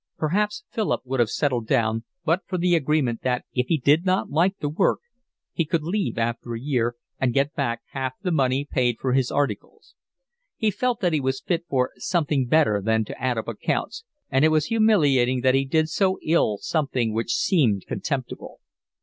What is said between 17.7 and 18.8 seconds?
contemptible.